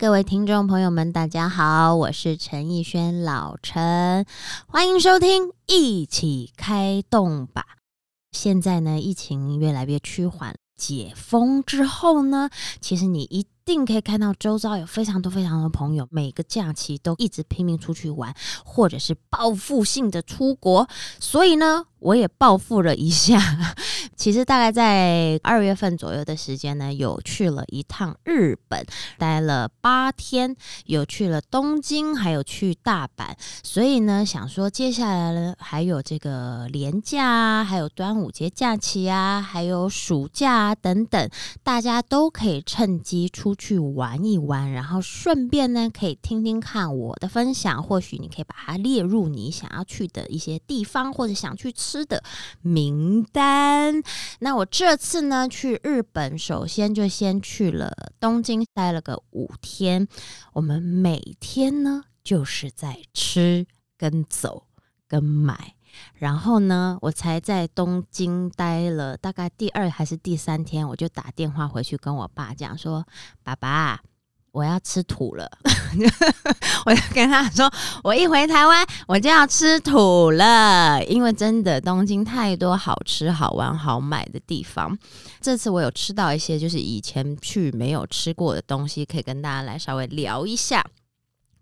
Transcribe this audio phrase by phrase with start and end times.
[0.00, 4.24] 各位听众朋友们，大家好，我是陈奕轩老陈，
[4.66, 7.66] 欢迎收听一起开动吧。
[8.32, 12.48] 现在呢，疫情越来越趋缓，解封之后呢，
[12.80, 20.88] 其实你一定可以看到周遭有非常多非常多朋友，每个假期都一直拼命出去玩，或者是报复性的出国，
[21.18, 21.84] 所以呢。
[22.00, 23.38] 我也报复了一下，
[24.20, 28.84] 其实大概在二月份左右的时间呢，有去了一趟日本，
[29.18, 30.54] 待了八天，
[30.86, 41.30] 有去了东京，还有去大阪，所以呢，想说接下来呢，还有这个年假啊，还有端午节假期啊，还有暑假啊等等，
[41.62, 51.90] 大家都可以趁机出去玩一玩，然后顺便呢，可以听听看我的分享，或许你可以把它列入你想要去的一些地方，或者想去吃。
[51.90, 52.22] 吃的
[52.62, 54.00] 名单。
[54.40, 60.06] 那我这次呢去日本，首先就先去了东京，待了个五天。
[60.52, 63.66] 我们每天呢就是在吃、
[63.96, 64.66] 跟走、
[65.06, 65.74] 跟买。
[66.14, 73.04] 然后呢，我才在东京待了大概第二还是第三天，我就打电话回去跟我爸讲说
[73.42, 74.00] ：“爸爸。”
[74.52, 75.50] 我要吃土了，
[76.84, 77.70] 我就跟他说，
[78.02, 84.96] 我一回台湾我就要吃土了，因为真的东京太多好吃、好玩、好买的地方。
[85.40, 90.84] 这次我有吃到一些就是以前去没有吃过的东西，可以跟大家来稍微聊一下。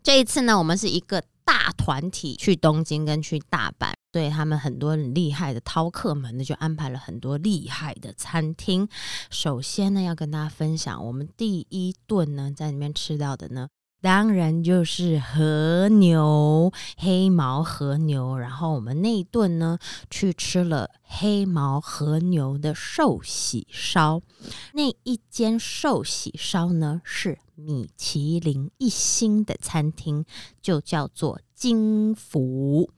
[0.01, 3.91] 这一次呢，我们是一个大团体去东京跟去大阪。
[4.11, 8.87] 对他们很多很厉害的饕客们呢，就安排了很多厉害的餐厅。
[9.31, 13.69] 首先呢，要跟大家分享我们第一顿呢，在里面吃到的呢，
[14.01, 18.37] 当然就是和牛黑毛和牛。
[18.37, 19.77] 然后我们那一顿呢，
[20.09, 24.21] 去吃了黑毛和牛的寿喜烧。
[24.73, 30.25] 那一间寿喜烧呢，是米其林一星的餐厅，
[30.61, 32.89] 就叫做金福。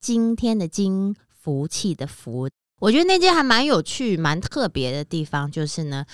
[0.00, 2.48] 今天的金福气的福，
[2.80, 6.04] 我觉得那间还蛮有趣、蛮特别的地方，就是呢，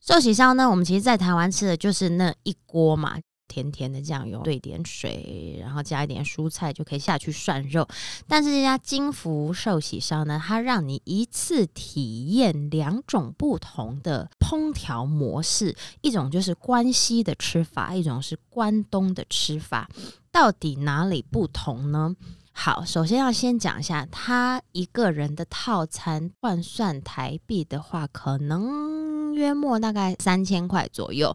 [0.00, 7.88] 寿喜烧呢，我们其实在台湾吃的就是那一锅嘛，甜甜的酱油兑点水，然后加一点蔬菜就可以下去涮肉。
[8.28, 19.88] 但是这家金福寿喜烧呢，它让你一次体验两种不同的烹调模式，一种就是关西的吃法，一种是关东的吃法，
[20.30, 22.14] 到底哪里不同呢？
[22.52, 31.34] 好，首先要先讲一下，他一个人的套餐换算台币的话，可能约莫大概三千块左右。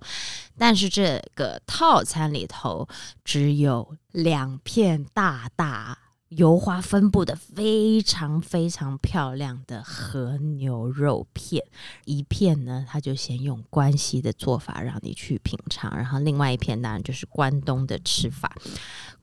[0.58, 2.88] 但是这个套餐里头
[3.24, 5.98] 只有两片大大
[6.30, 11.64] 油花分布的非常非常漂亮的和牛肉片，
[12.06, 18.52] 一片呢，他就先用关西的做法让你去品尝，然后另外一片当然就是关东的吃法。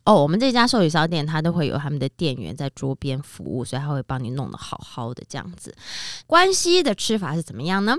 [0.04, 5.74] 哦，我们这家寿喜烧店，它都会有他们的店员在桌边服务，所以他会帮你弄得好好的这样子。
[6.26, 7.96] 关西的吃法是怎么样呢？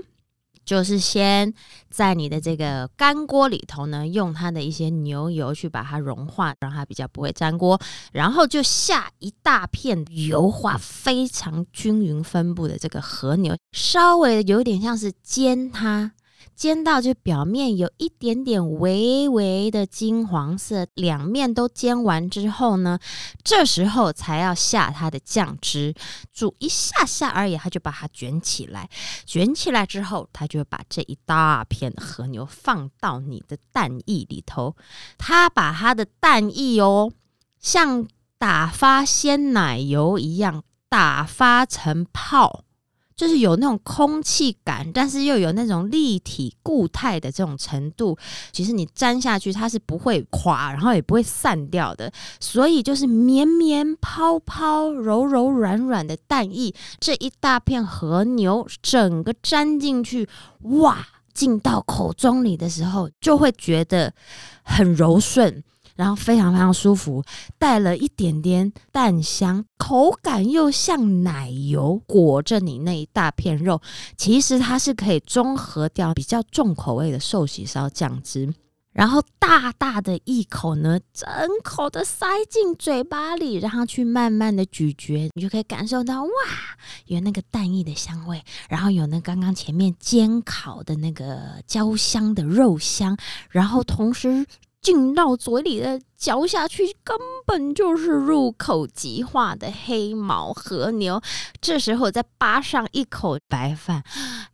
[0.64, 1.52] 就是先
[1.90, 7.80] 在你的这个干锅里头呢，用它的一些牛油去把它融化，让它比较不会粘锅，
[8.12, 16.12] 然后就下一大片油化非常均匀分布的这个和牛，稍微有点像是煎它。
[16.54, 22.98] 煎到就表面有一点点微微的金黄色，两面都煎完之后呢，
[23.42, 25.94] 这时候才要下它的酱汁，
[26.32, 28.88] 煮一下下而已，它就把它卷起来。
[29.26, 34.76] 卷起来之后，它就把这一大片的和牛放到你的蛋液里头，
[35.18, 37.10] 它把它的蛋液哦，
[37.58, 38.06] 像
[38.38, 42.64] 打发鲜奶油一样打发成泡。
[43.16, 48.16] 就是有那种空气感，但是又有那种立体固态的这种程度。
[48.52, 52.12] 其实你粘下去，它是不会垮，然后也不会散掉的。
[52.40, 60.28] 所以就是绵绵泡泡、柔柔软软的蛋液，这一大片和牛整个粘进去，
[60.62, 64.12] 哇，进到口中里的时候，就会觉得
[64.62, 65.62] 很柔顺。
[65.94, 67.22] 然后非常非常舒服，
[67.58, 73.80] 带了一点点蛋香，口感又像奶油裹着你那一大片肉。
[74.16, 78.52] 其实它是可以中和掉比较重口味的寿喜烧酱汁。
[78.92, 81.26] 然后大大的一口呢，整
[81.64, 86.30] 口的塞进嘴巴里，然后去慢慢的咀嚼，你就可以感受到哇，
[87.06, 93.16] 有那个蛋液的香味，然后有那刚刚前面煎烤的那个焦香的肉香，
[93.48, 94.44] 然后同时。
[94.82, 101.22] 进到嘴里的嚼下去，根本就是入口即化的黑毛和牛。
[101.60, 104.02] 这时候再扒上一口白饭，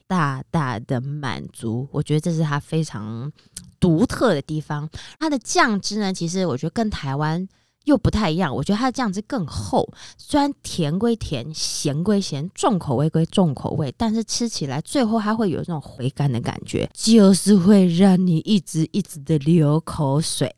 [0.06, 1.88] 大大的满足。
[1.90, 3.32] 我觉得这是它非常
[3.80, 4.88] 独特的地方。
[5.18, 7.48] 它的酱汁呢，其实我觉得跟台湾。
[7.88, 20.54] 又不太一样，我觉得它的酱汁更厚，虽然甜归甜，咸归咸，重口味归重口味，但是吃起来最后它会有那种回甘的感觉，就是会让你一直一直的流口水。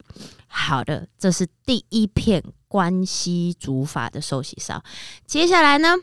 [0.49, 4.83] 好的，这是第一片关西煮法的寿喜烧，
[5.25, 5.95] 接下来呢，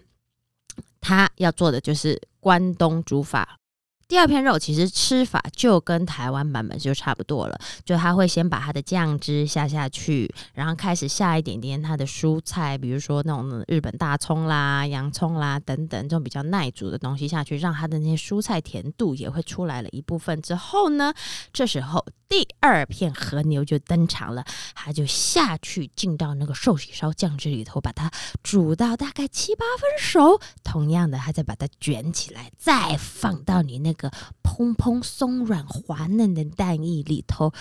[1.02, 3.60] 他要做的就是关东煮法。
[4.08, 21.14] 第二片肉其实吃法就跟台湾版本就差不多了，就他会先把它的酱汁下下去，然后开始下一点点它的蔬菜，比如说那种日本大葱啦、洋葱啦等等这种比较耐煮的东西下去，让它的那些蔬菜甜度也会出来了一部分之后呢，
[21.52, 28.10] 这时候第二片和牛就登场了，它就下去进到那个寿喜烧酱汁里头，把它
[28.42, 33.94] 煮到大概七八分熟，同样的，它再把它卷起来，再放到你那。
[33.97, 34.10] 个个
[34.42, 37.52] 蓬蓬松软滑嫩的蛋液里头，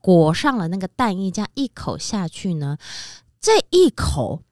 [0.00, 2.78] 裹上了那个蛋液，这样一口下去呢，
[3.40, 4.42] 这一口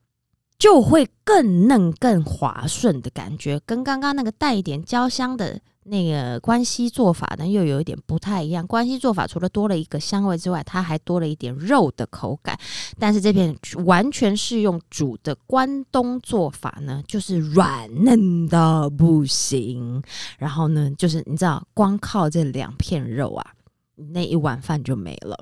[0.59, 5.61] 就会更嫩、更滑顺的感觉，跟刚刚那个带一点焦香的。
[5.87, 8.65] 那个关西做法呢，又有一点不太一样。
[8.65, 12.59] 关西做法除了多了一个香味之外，它还多了一点肉的口感。
[12.97, 13.55] 但是这片
[13.85, 20.01] 完全是用煮的关东做法呢，就是软嫩的不行。
[20.39, 23.53] 然后呢，就是你知道，光靠这两片肉啊，
[23.95, 25.37] 那一碗饭就没了。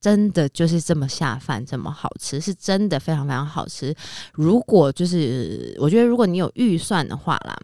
[0.00, 3.92] 真的就是这么下饭，这么好吃，是真的非常非常好吃。
[4.32, 7.60] 如果就是我觉得，如果你有预算的话啦，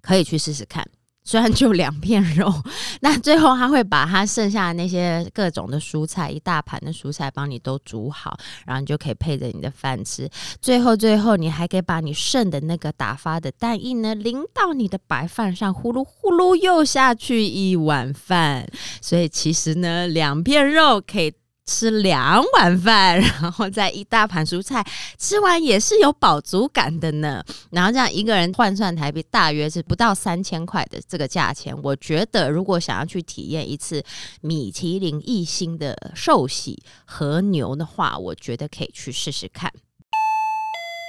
[0.00, 0.88] 可以去试试看。
[1.24, 2.52] 虽然就两片肉，
[3.00, 8.36] 那最后他会把他剩下的那些各种的蔬菜，一大盘的蔬菜帮你都煮好，
[8.66, 10.28] 然后你就可以配着你的饭吃。
[10.60, 18.68] 最后，最后你还可以把你剩的那个打发的蛋液呢淋到你的白饭上，呼噜呼噜又下去一碗饭。
[19.00, 21.32] 所以其实呢，两片肉可以。
[21.64, 24.84] 吃两碗饭，然后再一大盘蔬菜，
[25.18, 27.42] 吃完也是有饱足感的呢。
[27.70, 34.02] 然后这样一个人换算台币大约是不到三千块的这个价钱，我觉得如果想要去体验一次
[34.40, 39.72] 米其林一星的寿喜和牛的话，我觉得可以去试试看。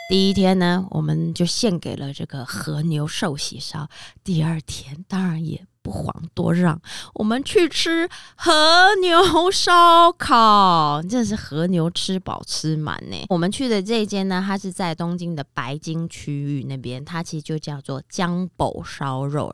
[0.10, 3.90] 第一天呢，我们就献给了这个和牛寿喜烧。
[4.24, 5.66] 第二天当然也。
[5.84, 6.82] 不遑多让，
[7.14, 13.18] 我们去吃和牛烧烤，真的是和牛吃饱吃满呢。
[13.28, 19.54] 我们去的这一间呢，它是在东京的白金区域那边，它其实就叫做江宝烧肉，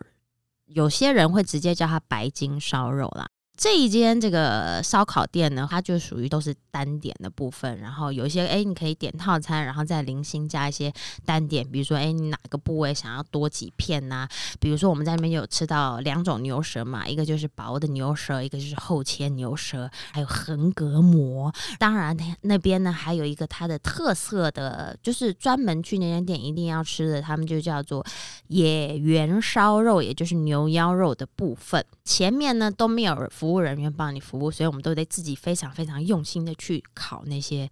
[0.68, 3.28] 有些人会直接叫它白金烧肉啦。
[3.60, 10.90] 这一间这个烧烤店呢，它就属于都是单点的部分，然后有一些哎，你可以点套餐，然后再零星加一些
[11.26, 14.26] 单点，比如说哎，你哪个部位想要多几片呐？
[14.62, 21.54] 比如说我们在那边有吃到两种牛舌嘛，一个就是薄的牛舌，一个就是厚切牛舌，还有横膈膜。
[21.78, 28.06] 当然那边呢还有一个它的特色的，就是专门去那间店一定要吃的，他们就叫做
[28.48, 31.86] 野原烧肉，也就是牛腰肉的部分。
[32.10, 33.50] 前面呢都没有服。
[33.50, 37.70] 务人员帮你服务，所以我们都得自己非常非常用心的去烤那些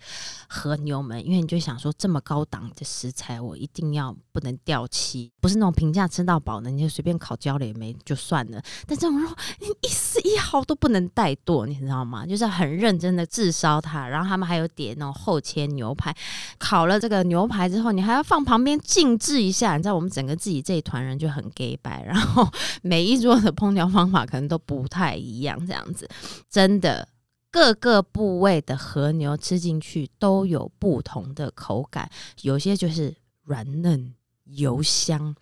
[0.48, 8.62] 和牛们，因为你就想说这么高档的食材，我一定要不能掉漆，不是那种平价吃到饱的，你就随便烤焦了也没就算了。
[8.86, 9.30] 但这种肉
[9.60, 10.20] 你一丝
[10.66, 12.26] 都不能怠惰，你知道吗？
[12.26, 16.16] 就是很认真的炙烧它，然后他们还有点那种厚切牛排，
[16.58, 19.78] 烤了这个牛排之后，你还要放旁边静置一下。
[19.78, 22.48] 你知道我们整个自己这一团人就很 gay 白，然后
[22.82, 25.58] 每一桌的烹调方法可能都不太一样。
[25.66, 26.08] 这样子，
[26.50, 27.08] 真的
[27.52, 32.10] 各个部位的和牛吃进去都有不同的口感，
[32.42, 34.14] 有些就是软嫩
[34.44, 35.36] 油香，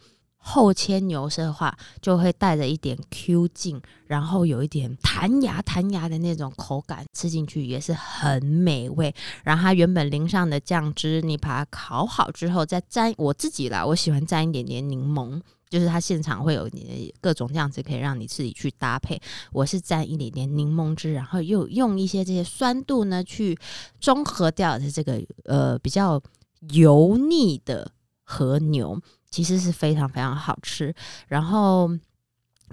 [0.48, 9.14] 厚切牛舌的话就会带着一点 Q 劲，然后有一点弹牙弹牙的那种口感，吃进去也是很美味。
[9.44, 15.42] 然后它原本淋上的酱汁，你把它烤好之后再沾，我自己啦，我喜欢沾一点点柠檬。
[15.68, 19.20] 就是它现场会有你各种这样子，可以让你自己去搭配。
[19.52, 23.58] 我是蘸一点点柠檬汁，然后又用一些这些酸度呢，去
[24.00, 26.22] 中和掉的这个呃比较
[26.70, 27.92] 油腻的
[28.26, 30.94] 和牛，其实是非常非常好吃。
[31.30, 31.88] 然后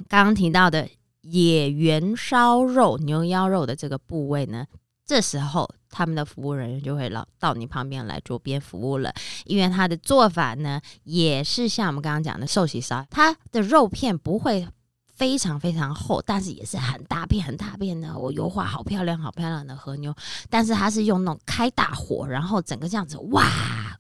[0.09, 0.89] 刚刚提到的
[1.21, 4.67] 野原烧肉牛腰肉的这个部位呢。
[5.05, 9.13] 这时候，他们的服务人员就会老到你旁边来桌边服务了，
[9.45, 14.67] 因为他的做法呢，也是像我们刚刚讲的寿喜烧，它的肉片不会。
[15.23, 20.13] 非常非常厚，但是也是很大片很大片的，我油画好漂亮好漂亮的和牛，
[20.51, 23.47] 但是它是用那种开大火，然后整个这样子哇，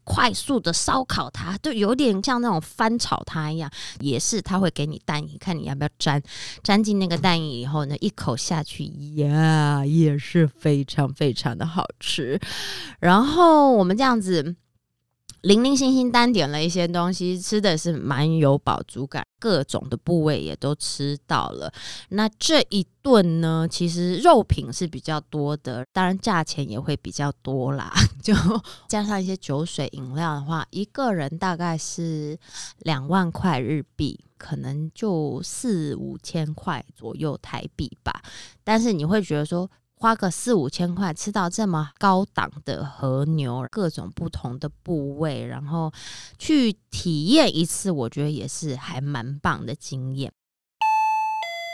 [0.02, 6.20] 快速的烧烤它，就有点像那种翻炒它一样，也是它会给你蛋液，看你要不要沾，
[6.64, 12.40] 沾进那个蛋液以后呢，一口下去呀，也是非常非常的好吃。
[12.98, 14.56] 然后我们这样子。
[15.42, 21.72] 零零星星单点了一些东西，吃的是蛮有饱足感，各种的部位也都吃到了。
[22.10, 27.92] 那这一顿呢，其实肉品是比较多的，当然价钱也会比较多啦。
[28.22, 28.32] 就
[28.86, 32.38] 加上一些酒水饮料的话，一个人大概是
[32.78, 38.22] 两万块日币，可能就四五千块左右台币吧。
[38.62, 39.68] 但是你会觉得说。
[40.02, 45.92] 花个四五千块吃到这么高档的和牛，各种不同的部位，然后
[46.40, 50.32] 去体验一次，我觉得也是还蛮棒的经验。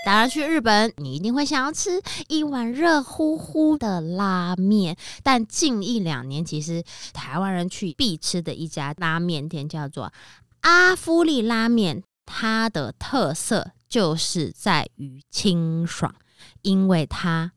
[0.05, 10.13] 当然，去日本你一定会想要吃一碗热乎乎的拉面，但近一两年，其实台湾人去必吃的一家拉面店叫做
[10.61, 16.15] 阿夫利拉面，它的特色就是在于清爽，
[16.61, 17.53] 因为它。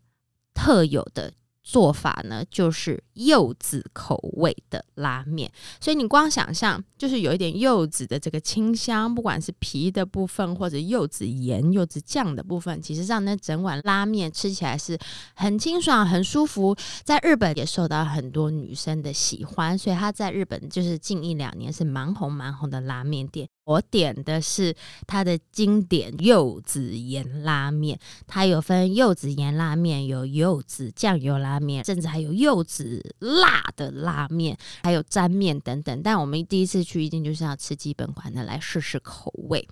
[0.54, 5.52] 特有的做法呢，就是柚子口味的拉面。
[5.80, 14.96] 所以你光想象，就是有一点柚子的这个清香，不管是皮的部分，或者柚子盐、柚子酱的部分，其实让那整碗拉面吃起来是
[15.34, 16.76] 很清爽、很舒服。
[17.04, 23.50] 在日本也受到很多女生的喜欢，所以它在日本就是近一两年是蛮红蛮红的拉面店。
[23.64, 24.76] 我点的是
[25.08, 36.02] 它的经典柚子盐拉面，它有分柚子盐拉面，有柚子酱油拉面，甚至还有柚子辣的拉面，还有沾面等等。
[36.04, 39.68] 但我们第一次去，一定就是要吃基本款的来试试口味。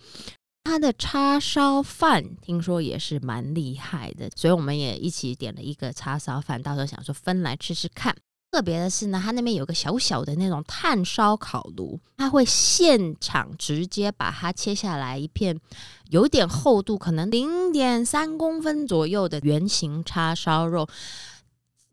[0.64, 8.16] 它的叉烧饭听说也是蛮厉害的，所以我们也一起点了一个叉烧饭，到时候想说分来吃吃看。
[8.52, 15.60] 特别的是呢，它那边有个小小的那种炭烧烤炉，它会现场直接把它切下来一片
[16.10, 20.88] 有点厚度，可能零点三公分左右的圆形叉烧肉。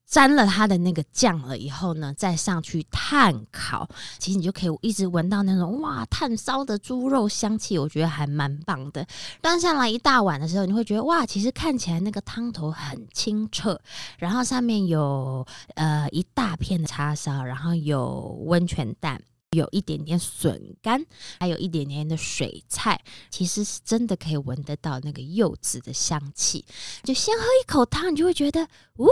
[0.07, 9.05] 沾了它的那个酱了以后呢，再上去炭烤，其实你就可以一直闻到那种哇炭烧的猪肉香气，我觉得还蛮棒的。
[9.43, 13.81] 端上来一大碗的时候，你会觉得哇，其实看起来那个汤头很清澈，
[14.19, 15.45] 然后上面有
[15.75, 19.21] 呃一大片的叉烧，然后有温泉蛋。
[19.57, 21.05] 有一点点笋干，
[21.41, 26.65] 还有一点点的水菜，其实是真的可以闻得到那个柚子的香气。
[27.03, 29.09] 就先喝一口汤，你就会觉得，呜，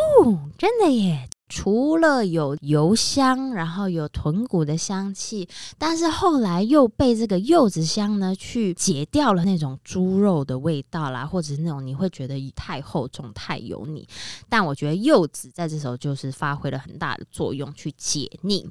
[0.56, 1.28] 真的耶！
[1.46, 5.46] 除了有油香，然后有豚骨的香气，
[5.78, 14.08] 但是后来又被这个柚子香呢去解掉了那种猪肉的味道啦，或者是那种你会觉得太厚重、太油腻。
[14.48, 18.68] 但我觉得柚子在这时候就是发挥了很大的作用，去解腻。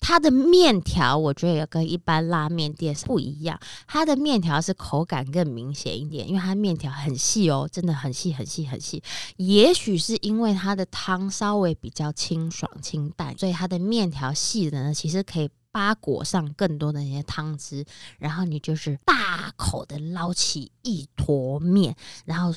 [0.00, 3.60] 它的面条，我觉得也跟一般拉面店是不一样。
[3.86, 9.02] 它的面条是口感更明显一点，因为它面条很细哦，真的很细很细很细。
[9.36, 17.84] 也许是因为它的汤稍微比较清爽清淡，所以它的面条细的呢，其实可以扒裹上更多的那些汤汁。
[18.18, 22.54] 然后你就是大口的捞起一坨面，然后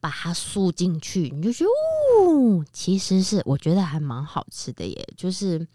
[0.00, 5.68] 把它输进去，你就觉得哦，其实是我觉得还蛮好吃的耶，就是。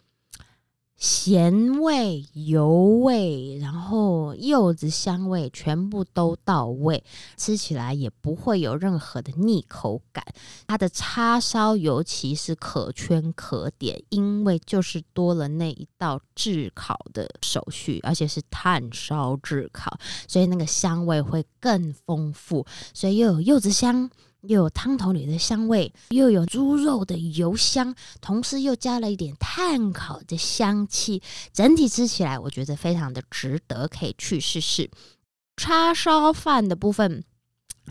[1.01, 7.03] 咸味、油味，然后柚子香味全部都到位，
[7.35, 10.23] 吃起来也不会有任何的腻口感。
[10.67, 22.63] 它的叉烧尤其是可圈可点，因为就是多了那一道炙烤的手续，而且是炭烧炙烤，所以那个香味会更丰富。
[22.93, 24.11] 所以又有柚子香。
[24.41, 31.21] 又有汤头里的香味，又有猪肉的油香，同时又加了一点炭烤的香气，
[31.53, 34.89] 整体吃起来我觉得非常的值得，可以去试试。
[35.57, 37.23] 叉烧饭的部分。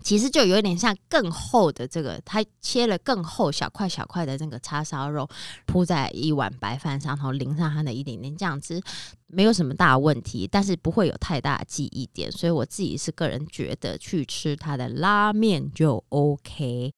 [0.02, 5.28] 其实就有点像更厚的这个，它切了更厚小块小块的那个叉烧肉，
[5.66, 8.80] 铺在一碗白饭上然后，淋上它的一点点酱汁，
[9.26, 16.92] 没有什么大问题，但是不会有太大记忆点，所以我自己是个人觉得去吃它的拉面就 OK。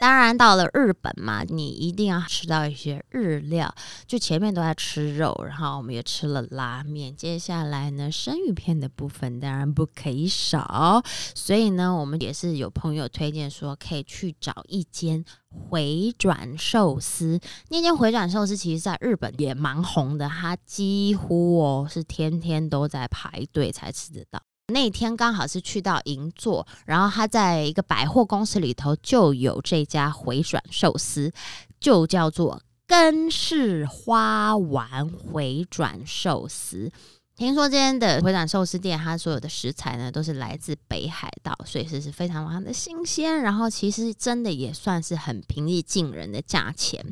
[0.00, 3.74] 当然，到了日本嘛，你一定要吃到一些日料。
[4.06, 7.14] 就前面都在吃肉，然后我们也吃了拉面。
[7.16, 11.02] 接下来呢，生鱼片的部分当然不可以少。
[11.34, 17.40] 所以呢，我们也是有朋友推荐说，可以去找一间回转寿司。
[17.70, 24.42] 那间回转寿司其实在日本也蛮红的，它几乎哦是天天都在排队才吃得到。
[24.68, 31.30] 那天刚好是去到银座，然后他在一个百货公司里头就有这家回转寿司，
[31.78, 36.90] 就叫做根式花丸回转寿司。
[37.36, 43.42] 听说今天的回转寿司店，它所有的食材呢都是来自北海道，所以是是非常非常的新鲜。
[43.42, 47.04] 然后其实真的也算是很平易近人的价钱。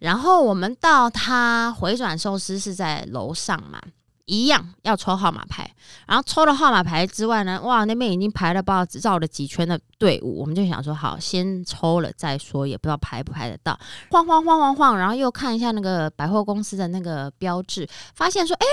[0.00, 3.80] 然后我们到它回转寿司是在楼上嘛。
[4.28, 5.68] 一样要抽号码牌，
[6.06, 13.78] 然后抽了号码牌之外呢，哇，那边已经排了不知道绕了几圈的队伍，我们就想说好，先抽了再说，也不知道排不排得到。
[14.10, 18.66] 晃晃晃晃晃，然后又看一下那个百货公司的那个标志，发现说，哎，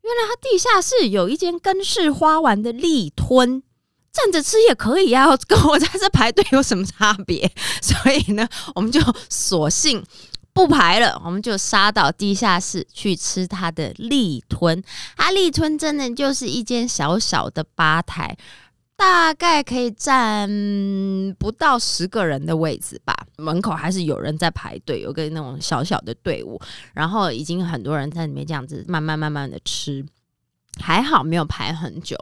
[0.00, 3.62] 原来它地下室有一间根式花丸的立吞，
[4.10, 7.52] 站着吃也可以啊， 跟我在这排队有什么差别？
[7.82, 10.02] 所以呢，我们就索性。
[10.54, 14.82] 不排了，我们就杀到地下室去吃他的立吞。
[15.16, 18.36] 他立吞真的就是一间小小的吧台，
[18.96, 20.48] 大概可以站
[21.38, 23.16] 不到十个人的位置吧。
[23.38, 26.60] 门口还是有人在排队，有个那种小小的队伍，
[26.92, 30.04] 然后已经很多人在里面这样子慢慢慢慢的吃。
[30.80, 32.16] 还好没有排很久，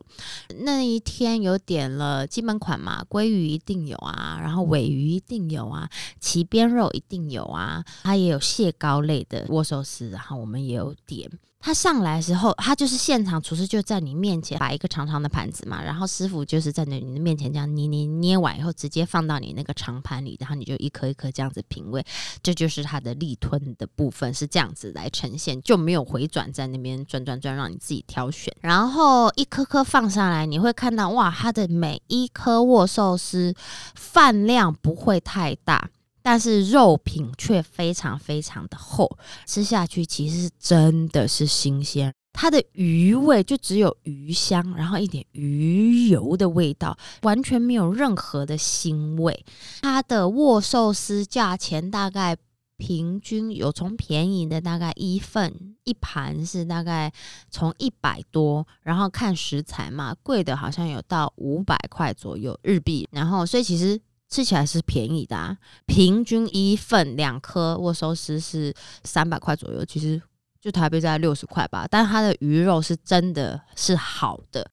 [0.64, 5.88] 那一天有点了基本款嘛，鲑鱼一定有啊，然后尾鱼一定有啊，
[6.21, 11.30] 鳍边肉一定有啊，它也有蟹膏类的握寿司，然后我们也有点。
[11.62, 22.02] 他上来时候，他就是现场厨师就在你面前摆一个长长的盘子嘛，然后师傅就是在那你的面前这样捏捏捏完以后，直接放到你那个长盘里，然后你就一颗一颗这样子品味，
[22.43, 33.55] 这就是它的立吞的部分是这样子来呈现，就没有回转在那边转转转让你自己挑选，然后一颗颗放上来，你会看到哇，它的每一颗握寿司
[33.95, 35.90] 饭量不会太大。
[36.23, 42.12] 但是肉品却非常非常的厚，吃下去其实是真的是新鲜。
[42.33, 49.45] 它的鱼味就只有鱼香，然后一点鱼油的味道，完全没有任何的腥味。
[49.83, 52.37] 它的握寿司价钱大概
[52.77, 57.12] 平均有从便宜的大概一份一盘是大概
[57.50, 63.09] 从一百多，然后看食材嘛，贵的好像有到五百块左右日币。
[63.11, 64.00] 然后所以其实。
[64.31, 70.23] 吃起来是便宜的，啊，平均一份两颗握寿司是三百块左右，其实
[70.61, 71.87] 就台北在六十块吧。
[71.90, 74.71] 但它的鱼肉是真的是好的，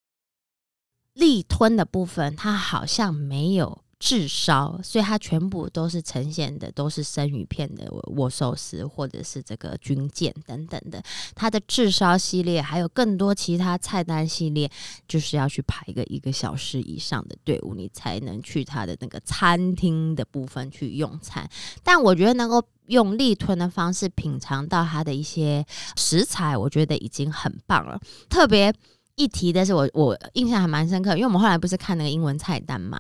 [1.14, 3.84] 立吞的部分它好像没有。
[4.00, 11.02] 炙烧，所以它全部都是呈现的都是生鱼片的握寿司，或者是这个军舰等等的。
[11.34, 14.70] 它的炙烧系列还有更多其他菜单系列，
[15.08, 21.50] 就是要去排个一个小时以上的队伍，你才能去它的那个餐厅的部分去用餐。
[21.84, 28.00] 但我觉得能够用立吞的方式品尝到它的一些食材，我觉得已经很棒了。
[28.30, 28.72] 特别
[29.16, 33.00] 一提的是，我我印象还蛮深刻，因为我们后来不是看那个英文菜单嘛。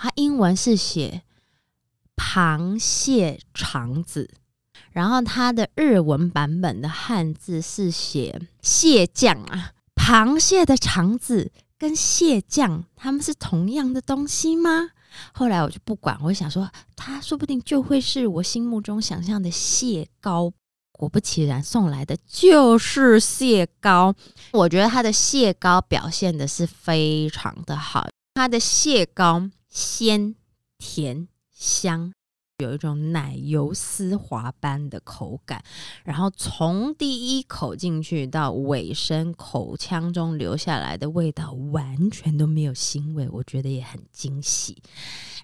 [0.00, 1.22] 它英文是写
[2.16, 4.30] 螃蟹肠子，
[4.92, 9.72] 然后它的日文版本的汉字是写蟹酱啊。
[9.96, 14.90] 螃蟹的肠子跟蟹酱，它们是同样的东西吗？
[15.32, 20.52] 后来我就不管，我想说，它说不定就会是我心目中想象的蟹膏。
[20.92, 24.14] 果不其然，送来的就是蟹膏。
[24.52, 29.48] 我觉得它的蟹膏表现的是非常的好，它的蟹膏。
[29.68, 30.34] 鲜
[30.78, 32.12] 甜香，
[32.58, 35.62] 有一种奶油丝滑般的口感，
[36.04, 44.82] 然后从第一口进去到尾声，口腔中留下来的味道完全都没有腥味，我觉得也很惊喜。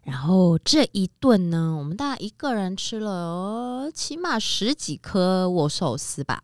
[0.02, 6.42] 然后这一顿呢，我们大概一个人吃了起码十几颗握寿司吧。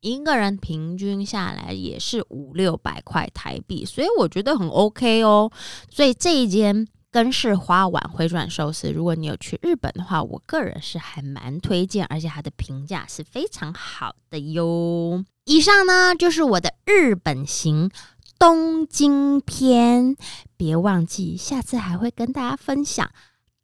[0.00, 5.50] 一个人平均下来也是五六百块台币，所以我觉得很 OK 哦。
[5.90, 15.24] 所以这一间根式花碗回转寿司，如果你有去日本的话，我个人是还蛮推荐，而且它的评价是非常好的哟。
[15.44, 17.90] 以上呢就是我的日本行
[18.38, 20.16] 东京篇，
[20.56, 23.10] 别忘记下次还会跟大家分享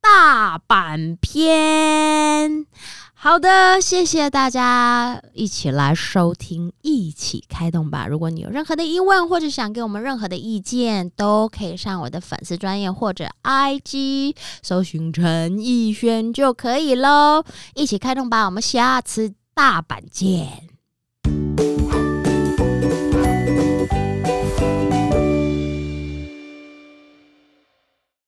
[0.09, 2.64] 大阪篇。
[3.12, 8.07] 好的，谢谢大家一起来收听，一起开动吧。
[8.07, 17.42] 如果你有任何的疑问，或者想给我们任何的意见，都可以上我的粉丝专业或者 IG 搜寻陈奕轩就可以喽。
[17.75, 20.76] 一起开动吧，我们下次大阪见。